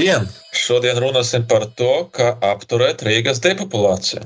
Labdien! 0.00 0.28
Šodien 0.56 0.96
runāsim 0.96 1.42
par 1.44 1.66
to, 1.76 2.06
kā 2.16 2.30
apturēt 2.50 3.02
Rīgas 3.04 3.42
depopulāciju. 3.44 4.22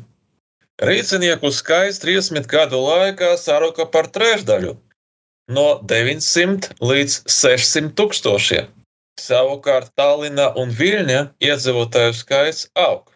Rīcinieku 0.79 1.51
skaits 1.51 1.99
30 2.05 2.47
gadu 2.47 2.79
laikā 2.79 3.33
saruka 3.43 3.89
par 3.97 4.07
trešdaļu- 4.07 4.77
no 5.57 5.67
900 5.93 6.71
līdz 6.79 7.19
600 7.27 7.91
tūkstošiem. 7.99 8.71
Savukārt 9.19 9.91
Tallinā 9.99 10.47
un 10.63 10.71
Viļņā 10.71 11.21
iedzīvotāju 11.43 12.15
skaits 12.23 12.69
aug. 12.87 13.11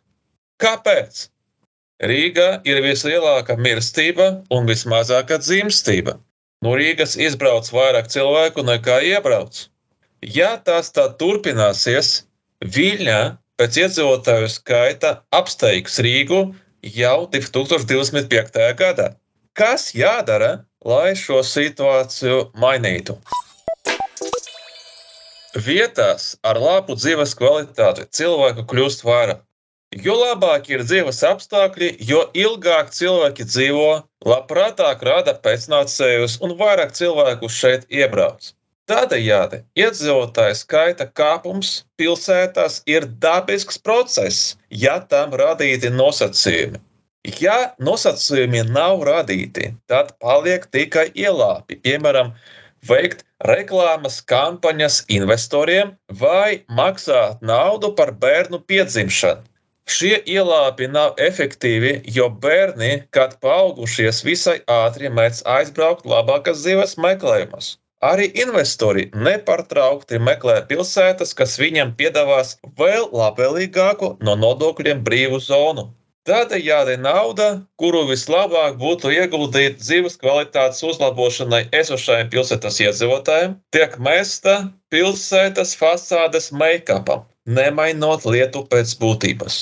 Kāpēc? 0.59 1.29
Rīgā 2.03 2.51
ir 2.67 2.83
vislielākā 2.83 3.55
mirstība 3.55 4.31
un 4.51 4.67
vismazākā 4.67 5.39
dzimstība. 5.47 6.19
No 6.67 6.75
Rīgas 6.75 7.15
izbrauc 7.15 7.71
vairāk 7.71 8.11
cilvēku 8.11 8.67
nekā 8.67 9.05
iebrauc. 9.15 9.69
Ja 10.23 10.57
tas 10.57 10.91
tā 10.91 11.07
turpināsies, 11.15 12.25
Viļņā 12.59 13.19
pēc 13.55 13.77
iedzīvotāju 13.79 14.49
skaita 14.51 15.11
apsteigs 15.31 16.01
Rīgu 16.03 16.41
jau 16.83 17.19
2025. 17.31 18.65
gadā. 18.81 19.13
Kas 19.55 19.93
jādara, 19.95 20.65
lai 20.83 21.15
šo 21.15 21.39
situāciju 21.47 22.49
mainītu? 22.59 23.15
Vietās 25.69 26.35
ar 26.43 26.59
labu 26.59 26.99
dzīves 26.99 27.37
kvalitāti 27.39 28.09
cilvēku 28.11 28.67
kļūst 28.75 29.07
vairāk. 29.07 29.47
Jo 29.95 30.19
labāki 30.19 30.75
ir 30.75 30.83
dzīves 30.83 31.23
apstākļi, 31.31 31.95
jo 32.11 32.27
ilgāk 32.35 32.91
cilvēki 32.91 33.47
dzīvo, 33.47 34.03
labprātāk 34.27 35.07
rada 35.07 35.39
pēcnācējus 35.47 36.41
un 36.43 36.59
vairāk 36.59 36.91
cilvēku 36.99 37.49
šeit 37.49 37.87
iebrauc. 37.89 38.51
Tādējādi 38.89 39.59
iedzīvotāju 39.77 40.57
skaita 40.57 41.07
kāpums 41.21 41.71
pilsētās 42.01 42.79
ir 42.89 43.05
dabisks 43.25 43.77
process, 43.85 44.55
ja 44.85 44.95
tam 45.11 45.35
radīti 45.37 45.91
nosacījumi. 45.93 46.81
Ja 47.43 47.57
nosacījumi 47.85 48.63
nav 48.71 49.03
radīti, 49.05 49.75
tad 49.93 50.15
paliek 50.25 50.65
tikai 50.73 51.11
ielāpi, 51.13 51.77
piemēram, 51.85 52.31
veikt 52.89 53.27
reklāmas 53.51 54.23
kampaņas 54.33 55.03
investoriem 55.19 55.93
vai 56.23 56.63
maksāt 56.81 57.43
naudu 57.51 57.91
par 57.99 58.15
bērnu 58.23 58.63
piedzimšanu. 58.73 59.45
Šie 59.89 60.15
ielāpi 60.37 60.89
nav 60.95 61.21
efektīvi, 61.27 61.93
jo 62.17 62.31
bērni, 62.47 62.91
kad 63.17 63.37
paaugušies, 63.45 64.23
visai 64.25 64.57
ātri 64.79 65.13
mēdz 65.21 65.45
aizbraukt 65.59 66.09
labākas 66.09 66.65
dzīves 66.65 66.97
meklējumos. 67.05 67.75
Arī 68.07 68.29
investori 68.39 69.09
nepārtraukti 69.27 70.21
meklē 70.23 70.61
pilsētas, 70.71 71.33
kas 71.35 71.57
viņiem 71.59 71.97
piedāvās 71.99 72.53
vēl 72.79 73.09
labvēlīgāku 73.11 74.11
no 74.23 74.37
nodokļiem 74.39 75.01
brīvu 75.09 75.41
zonu. 75.43 75.89
Tādējādi 76.29 76.95
nauda, 77.03 77.49
kuru 77.81 78.05
vislabāk 78.11 78.77
būtu 78.79 79.11
ieguldīt 79.17 79.81
dzīves 79.81 80.19
kvalitātes 80.21 80.85
uzlabošanai 80.87 81.65
esošajiem 81.81 82.31
pilsētas 82.35 82.79
iedzīvotājiem, 82.85 83.57
tiek 83.75 83.97
mesta 83.99 84.59
pilsētas 84.95 85.75
fasādes 85.81 86.53
make-upam, 86.53 87.25
nemainot 87.49 88.29
lietu 88.29 88.63
pēc 88.71 88.95
būtības. 89.03 89.59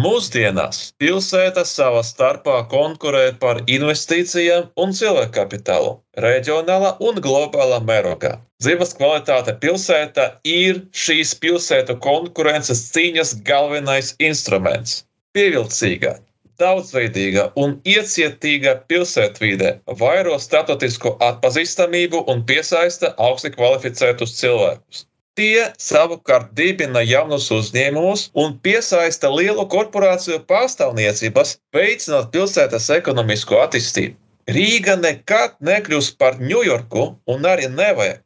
Mūsdienās 0.00 0.76
pilsētas 1.02 1.72
savā 1.78 1.98
starpā 2.08 2.54
konkurē 2.68 3.24
par 3.42 3.58
investīcijām 3.74 4.70
un 4.84 4.94
cilvēku 4.96 5.34
kapitālu 5.34 5.90
reģionālā 6.24 6.94
un 7.08 7.20
globālā 7.26 7.80
mērogā. 7.90 8.30
Dzīves 8.64 8.96
kvalitāte 8.96 9.52
pilsētā 9.64 10.26
ir 10.54 10.80
šīs 11.02 11.34
pilsētu 11.44 11.98
konkurences 12.08 12.86
cīņas 12.94 13.34
galvenais 13.50 14.14
instruments. 14.30 15.02
Pievilcīga, 15.36 16.16
daudzveidīga 16.64 17.50
un 17.60 17.76
iecietīga 17.84 18.78
pilsētvide 18.88 19.74
vairo 20.00 20.40
starptautisko 20.40 21.18
atpazīstamību 21.28 22.24
un 22.32 22.46
piesaista 22.48 23.12
augsti 23.28 23.52
kvalificētus 23.58 24.38
cilvēkus. 24.40 25.04
Tie 25.40 25.60
savukārt 25.80 26.50
dibina 26.58 27.00
jaunus 27.08 27.46
uzņēmumus 27.56 28.24
un 28.42 28.50
piesaista 28.66 29.30
lielu 29.32 29.62
korporāciju 29.74 30.42
pārstāvniecības, 30.50 31.52
veicinot 31.76 32.28
pilsētas 32.34 32.88
ekonomisko 32.96 33.62
attīstību. 33.62 34.18
Rīga 34.56 34.98
nekad 35.00 35.54
nekļūs 35.68 36.10
par 36.20 36.36
Ņujorku 36.50 37.04
un 37.34 37.48
arī 37.48 37.70
nevajag. 37.78 38.20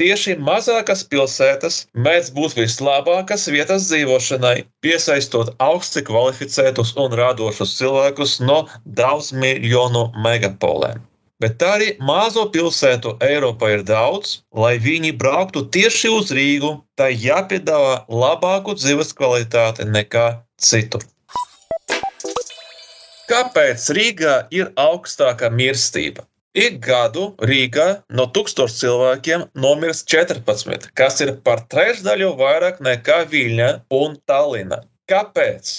Tieši 0.00 0.36
mazākas 0.46 1.02
pilsētas 1.12 1.76
mēdz 2.06 2.32
būt 2.38 2.56
vislabākās 2.58 3.44
vietas 3.52 3.90
dzīvošanai, 3.90 4.66
piesaistot 4.84 5.52
augsti 5.66 6.04
kvalificētus 6.08 6.94
un 7.04 7.16
radošus 7.20 7.76
cilvēkus 7.82 8.38
no 8.48 8.62
daudz 9.02 9.30
miljonu 9.44 10.06
megapolēm. 10.28 11.04
Bet 11.44 11.60
arī 11.60 11.88
mazo 12.08 12.46
pilsētu 12.52 13.10
Eiropā 13.24 13.68
ir 13.74 13.82
daudz, 13.88 14.38
lai 14.56 14.76
viņi 14.80 15.10
brauktu 15.20 15.66
tieši 15.74 16.12
uz 16.18 16.30
Rīgu, 16.32 16.70
tai 16.96 17.10
jāpiedāvā 17.12 17.98
labāku 18.22 18.72
dzīves 18.78 19.12
kvalitāti 19.18 19.84
nekā 19.90 20.24
citur. 20.56 21.04
Kāpēc 23.28 23.84
Rīgā 23.98 24.36
ir 24.54 24.70
augstāka 24.80 25.50
mirstība? 25.52 26.24
Ik 26.56 26.78
gadu 26.86 27.26
Rīgā 27.50 27.86
no 28.16 28.24
1000 28.38 28.72
cilvēkiem 28.78 29.44
nomirst 29.60 30.08
14, 30.08 30.88
kas 30.96 31.20
ir 31.20 31.34
par 31.44 31.66
trešdaļu 31.74 32.30
vairāk 32.40 32.80
nekā 32.86 33.18
Viļņa 33.34 33.68
un 33.98 34.16
Tallina. 34.24 34.80
Kāpēc? 35.12 35.74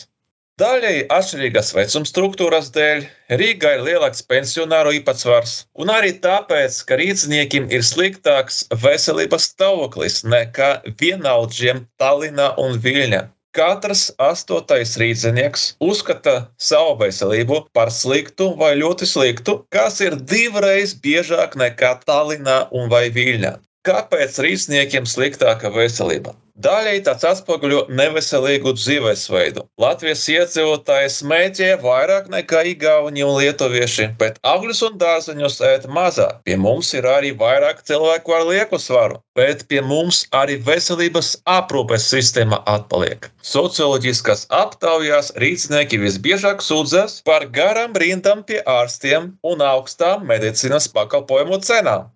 Daļēji 0.58 1.02
atšķirīgas 1.14 1.68
vecuma 1.78 2.08
struktūras 2.10 2.72
dēļ 2.74 3.04
Rīgā 3.38 3.76
ir 3.76 3.82
lielāks 3.86 4.24
pensionāru 4.26 4.96
īpatsvars, 4.98 5.52
un 5.78 5.92
arī 5.94 6.16
tāpēc, 6.24 6.80
ka 6.90 6.98
rīzniekiem 6.98 7.68
ir 7.70 7.84
sliktāks 7.86 8.64
veselības 8.86 9.46
stāvoklis 9.52 10.24
nekā 10.26 10.70
vienaudžiem 11.02 11.84
Tallinā 12.02 12.48
un 12.64 12.74
Viļņā. 12.82 13.20
Katrs 13.54 14.08
astotais 14.30 14.96
rīznieks 14.98 15.68
uzskata 15.92 16.36
savu 16.70 16.98
veselību 17.04 17.62
par 17.78 17.94
sliktu 17.94 18.50
vai 18.58 18.72
ļoti 18.82 19.12
sliktu, 19.14 19.60
kas 19.70 20.02
ir 20.02 20.18
divreiz 20.34 20.98
biežāk 21.06 21.54
nekā 21.54 22.00
Tallinā 22.10 22.64
un 22.74 22.90
Viļņā. 22.90 23.54
Kāpēc 23.86 24.42
rīzniekiem 24.42 25.06
sliktāka 25.06 25.70
veselība? 25.78 26.34
Daļai 26.58 27.04
tas 27.06 27.22
atspoguļo 27.22 27.84
neveselīgu 27.94 28.72
dzīvesveidu. 28.80 29.62
Latvijas 29.78 30.24
iedzīvotāji 30.34 31.12
smēķē 31.14 31.68
vairāk 31.84 32.32
nekā 32.34 32.64
igauni 32.72 33.22
un 33.22 33.36
lietuvieši, 33.38 34.08
bet 34.18 34.40
augļus 34.42 34.82
un 34.88 34.98
dārzeņus 35.04 35.60
ēd 35.70 35.86
mazāk. 35.94 36.40
Pie 36.50 36.58
mums 36.58 36.90
ir 36.98 37.06
arī 37.12 37.36
vairāk 37.38 37.86
cilvēku 37.86 38.34
ar 38.40 38.48
lieku 38.50 38.82
svaru, 38.82 39.22
bet 39.38 39.68
pie 39.70 39.84
mums 39.86 40.24
arī 40.42 40.58
veselības 40.72 41.36
aprūpes 41.60 42.10
sistēma 42.10 42.64
atpaliek. 42.74 43.30
Socioloģiskās 43.46 44.48
aptaujās 44.50 45.36
rīznieki 45.38 46.02
visbiežāk 46.02 46.66
sūdzas 46.66 47.22
par 47.30 47.46
garām 47.54 47.94
rindām 47.94 48.42
pie 48.50 48.64
ārstiem 48.66 49.36
un 49.46 49.62
augstām 49.62 50.26
medicīnas 50.26 50.90
pakalpojumu 50.90 51.62
cenām. 51.62 52.10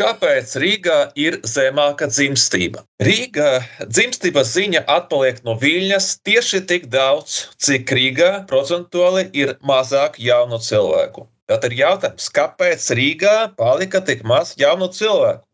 Kāpēc 0.00 0.54
Rīgā 0.62 0.98
ir 1.20 1.34
zemāka 1.44 2.06
dzimstība? 2.08 2.86
Rīgā 3.04 3.48
dzimstības 3.84 4.52
ziņa 4.54 4.80
atpaliek 4.94 5.42
no 5.44 5.52
Viļņas 5.60 6.06
tieši 6.24 6.60
tik 6.70 6.86
daudz, 6.94 7.34
cik 7.60 7.92
Rīgā 7.98 8.30
procentuāli 8.48 9.26
ir 9.36 9.52
mazāk 9.60 10.16
jaunu 10.16 10.56
cilvēku. 10.64 11.26
Tad 11.52 11.66
ir 11.68 11.76
jautājums, 11.82 12.30
kāpēc 12.32 12.86
Rīgā 12.96 13.34
palika 13.60 14.00
tik 14.08 14.24
maz 14.24 14.54
jaunu 14.56 14.88
cilvēku? 14.88 15.44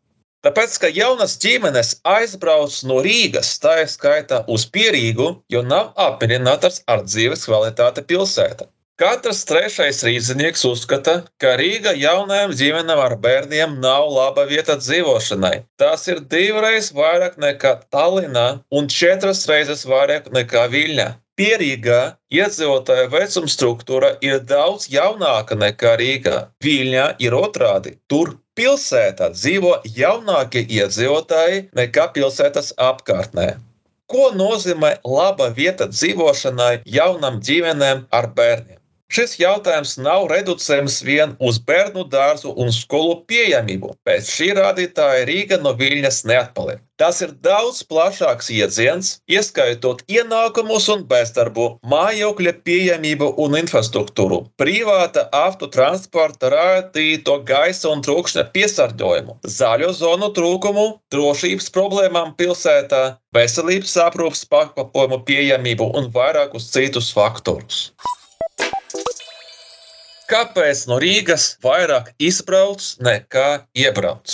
Tāpēc, 0.47 0.79
ka 0.79 0.93
jaunas 0.95 1.35
ģimenes 1.43 1.91
aizbrauc 2.07 2.79
no 2.87 3.01
Rīgas, 3.03 3.51
tā 3.59 3.81
ir 3.81 3.91
skaitā 3.91 4.45
uz 4.47 4.63
Pierīgu, 4.71 5.27
jo 5.51 5.65
nav 5.73 5.91
apmierinātas 6.07 6.85
ar 6.87 7.03
dzīves 7.03 7.43
kvalitāti 7.49 8.07
pilsētā. 8.13 8.71
Katrs 8.97 9.43
trešais 9.45 9.99
rīznieks 10.01 10.63
uzskata, 10.65 11.13
ka 11.37 11.51
Rīga 11.59 11.91
jaunajām 11.93 12.53
ģimenēm 12.57 13.01
ar 13.03 13.13
bērniem 13.21 13.75
nav 13.83 14.07
laba 14.09 14.45
vieta 14.49 14.73
dzīvošanai. 14.79 15.51
Tas 15.77 16.07
ir 16.09 16.23
divreiz 16.31 16.87
vairāk 16.97 17.35
nekā 17.43 17.75
Tallinā 17.93 18.45
un 18.73 18.89
četras 18.89 19.43
reizes 19.51 19.83
vairāk 19.85 20.31
nekā 20.33 20.63
Viļņā. 20.71 21.05
Pierīgā 21.37 21.99
iedzīvotāja 22.33 23.11
vecuma 23.13 23.51
struktūra 23.53 24.09
ir 24.25 24.41
daudz 24.49 24.89
jaunāka 24.89 25.59
nekā 25.61 25.93
Rīgā. 26.01 26.39
Viļņā 26.65 27.05
ir 27.27 27.37
otrādi. 27.37 27.93
Tur 28.09 28.33
pilsētā 28.57 29.29
dzīvo 29.35 29.75
jaunākie 29.99 30.65
iedzīvotāji 30.79 31.67
nekā 31.77 32.07
pilsētas 32.17 32.73
apkārtnē. 32.89 33.47
Ko 34.09 34.31
nozīmē 34.41 34.95
laba 35.05 35.51
vieta 35.53 35.85
dzīvošanai 35.93 36.73
jaunam 36.97 37.37
ģimenēm 37.45 38.07
ar 38.09 38.31
bērniem? 38.33 38.76
Šis 39.07 39.37
jautājums 39.39 39.93
nav 40.03 40.25
reducējams 40.27 40.97
vien 41.07 41.35
uz 41.49 41.57
bērnu 41.69 42.03
dārzu 42.11 42.49
un 42.63 42.73
skolu 42.75 43.13
pieejamību. 43.31 43.93
Pēc 44.03 44.31
šī 44.35 44.49
rādītāja 44.57 45.21
Rīga 45.29 45.59
no 45.63 45.71
Viļņas 45.79 46.25
neatpaliek. 46.27 46.81
Tas 46.99 47.21
ir 47.23 47.31
daudz 47.45 47.79
plašāks 47.87 48.49
iedziens, 48.51 49.11
ieskaitot 49.31 50.01
ienākumus 50.11 50.89
un 50.91 51.05
bezdarbu, 51.07 51.67
mājokļa 51.93 52.53
pieejamību 52.67 53.29
un 53.45 53.55
infrastruktūru, 53.61 54.41
privāta 54.59 55.27
autotransporta 55.39 56.51
rādīto 56.51 57.37
gaisa 57.47 57.93
un 57.93 58.03
trokšņa 58.03 58.47
piesārņojumu, 58.57 59.37
zaļo 59.59 59.93
zonu 60.01 60.33
trūkumu, 60.35 60.87
drošības 61.13 61.71
problēmām 61.77 62.35
pilsētā, 62.41 63.03
veselības 63.39 63.95
aprūpas 64.09 64.43
pakalpojumu 64.51 65.23
pieejamību 65.31 65.93
un 66.01 66.11
vairākus 66.17 66.71
citus 66.73 67.13
faktorus. 67.15 67.85
Kāpēc 70.27 70.79
no 70.91 70.97
Rīgas 70.99 71.43
vairāk 71.63 72.09
izbrauc 72.19 72.83
nekā 73.07 73.45
iebrauc? 73.79 74.33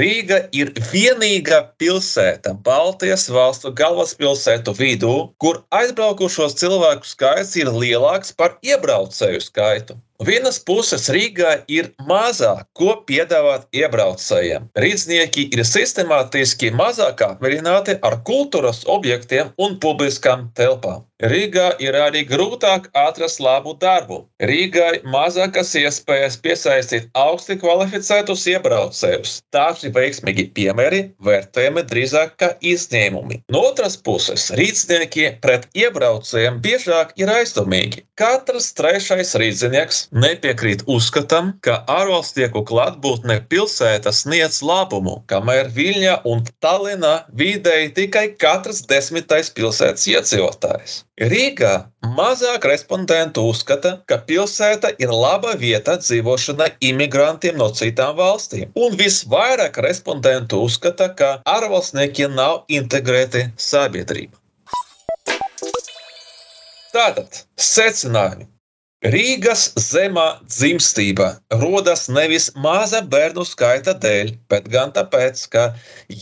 Rīga 0.00 0.38
ir 0.56 0.70
vienīgā 0.92 1.58
pilsēta 1.82 2.54
Baltijas 2.68 3.26
valstu 3.34 3.70
galvaspilsētu 3.80 4.72
vidū, 4.78 5.12
kur 5.44 5.60
aizbraukušos 5.80 6.56
cilvēku 6.62 7.10
skaits 7.12 7.52
ir 7.60 7.68
lielāks 7.68 8.32
par 8.40 8.56
iebraucēju 8.64 9.44
skaitu. 9.44 9.98
Vienas 10.24 10.56
puses 10.64 11.10
Rīgā 11.12 11.50
ir 11.68 11.90
mazāk, 12.08 12.62
ko 12.78 12.94
piedāvāt 13.08 13.66
iebraucējiem. 13.76 14.70
Rīznieki 14.80 15.48
ir 15.52 15.64
sistemātiski 15.68 16.70
mazāk 16.72 17.20
apmierināti 17.26 17.98
ar 18.00 18.22
kultūras 18.24 18.86
objektiem 18.88 19.52
un 19.60 19.76
publiskām 19.82 20.48
telpām. 20.56 21.04
Rīgā 21.16 21.70
ir 21.80 21.96
arī 21.96 22.26
grūtāk 22.28 22.90
atrast 22.92 23.40
labu 23.40 23.72
darbu. 23.80 24.18
Rīgai 24.36 25.00
mazākas 25.08 25.70
iespējas 25.80 26.36
piesaistīt 26.44 27.06
augsti 27.16 27.56
kvalificētus 27.62 28.44
iebraucējus. 28.52 29.38
Tādi 29.52 29.88
veiksmīgi 29.96 30.50
piemēri 30.56 31.00
vērtējami 31.24 31.86
drīzāk 31.88 32.36
kā 32.42 32.50
izņēmumi. 32.60 33.40
No 33.48 33.64
otras 33.70 33.96
puses, 33.96 34.50
rīznieki 34.60 35.30
pret 35.40 35.64
iebraucējiem 35.72 36.60
biežāk 36.60 37.16
ir 37.16 37.32
aizdomīgi. 37.32 38.04
Katrs 38.20 38.74
trešais 38.76 39.32
rīznieks 39.40 40.05
nepiekrīt 40.12 40.84
uzskatam, 40.90 41.52
ka 41.64 41.78
ārvalstnieku 41.90 42.62
klātbūtne 42.68 43.38
pilsētā 43.50 44.12
sniedz 44.14 44.60
labumu, 44.66 45.20
kamēr 45.30 45.70
Viļņā 45.74 46.14
un 46.30 46.44
Tallinā 46.64 47.14
vidēji 47.42 47.92
tikai 47.98 48.24
katrs 48.40 48.84
desmitais 48.90 49.50
pilsētas 49.56 50.06
iedzīvotājs. 50.12 50.96
Rīgā 51.16 51.74
mazāk 52.16 52.66
respondentu 52.68 53.46
uzskata, 53.50 53.96
ka 54.06 54.18
pilsēta 54.28 54.92
ir 55.02 55.12
laba 55.12 55.54
vieta 55.60 55.96
dzīvošanai 56.00 56.72
imigrantiem 56.90 57.56
no 57.60 57.70
citām 57.74 58.16
valstīm, 58.20 58.72
un 58.76 58.96
visvairāk 59.00 59.80
respondentu 59.84 60.60
uzskata, 60.66 61.12
ka 61.18 61.30
ārvalstnieki 61.56 62.28
nav 62.34 62.64
integrēti 62.68 63.48
sabiedrībā. 63.56 64.36
Tātad 66.96 67.42
secinājumi. 67.60 68.46
Rīgas 69.04 69.62
zemā 69.76 70.22
dzimstība 70.48 71.26
rodas 71.60 72.06
nevis 72.08 72.46
maza 72.56 73.02
bērnu 73.14 73.44
skaita 73.44 73.92
dēļ, 74.00 74.30
bet 74.48 74.70
gan 74.72 74.94
tāpēc, 74.96 75.42
ka 75.52 75.64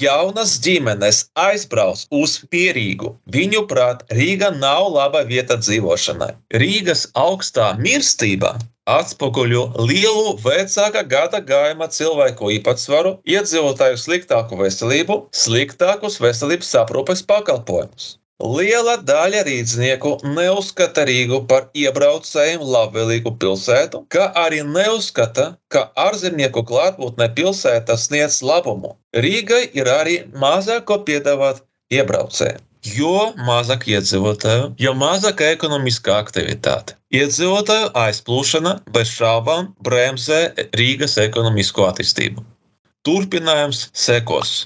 jaunas 0.00 0.56
ģimenes 0.64 1.20
aizbrauc 1.38 2.02
uz 2.10 2.34
Pierīgu. 2.50 3.12
Viņuprāt, 3.30 4.02
Rīga 4.10 4.50
nav 4.58 4.88
laba 4.96 5.22
vieta 5.28 5.54
dzīvošanai. 5.62 6.32
Rīgas 6.64 7.06
augstā 7.14 7.70
mirstība 7.78 8.56
atspoguļo 8.90 9.62
lielu 9.78 10.34
vecāka 10.42 11.04
gada 11.14 11.44
gājuma 11.46 11.86
cilvēku 11.94 12.50
īpatsvaru, 12.58 13.14
iedzīvotāju 13.22 14.02
sliktāku 14.02 14.58
veselību, 14.60 15.20
sliktākus 15.30 16.18
veselības 16.26 16.74
aprūpes 16.82 17.22
pakalpojumus. 17.30 18.16
Liela 18.42 18.96
daļa 18.98 19.44
rīznieku 19.46 20.16
neuzskata 20.26 21.04
Rīgu 21.06 21.38
par 21.50 21.68
iebraucējiem 21.78 22.64
labvēlīgu 22.66 23.30
pilsētu, 23.38 24.00
kā 24.10 24.24
arī 24.40 24.64
neuzskata, 24.66 25.44
ka 25.70 25.84
ārzemnieku 25.94 26.64
klātbūtne 26.66 27.28
pilsētā 27.36 27.94
sniedz 27.94 28.40
labumu. 28.42 28.96
Rīgai 29.14 29.62
ir 29.78 29.86
arī 29.86 30.16
mazāk 30.34 30.88
ko 30.90 30.98
piedāvāt 31.06 31.62
iebraucējiem. 31.94 32.58
Jo 32.96 33.30
mazāk 33.46 33.86
iedzīvotāju, 33.94 34.74
jo 34.82 34.92
mazāka 34.98 35.54
ekonomiskā 35.54 36.18
aktivitāte. 36.26 36.98
Iedzīvotāju 37.14 37.92
aizplūšana 38.02 38.80
bez 38.92 39.14
šaubām 39.14 39.70
bremzē 39.86 40.40
Rīgas 40.74 41.16
ekonomisko 41.22 41.86
attīstību. 41.86 42.42
Turpinājums 43.06 43.86
sekos. 43.94 44.64